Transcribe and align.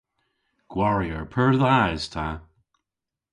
Gwarier 0.71 1.21
pur 1.33 1.51
dha 1.61 1.75
es 1.95 2.05
ta. 2.13 2.27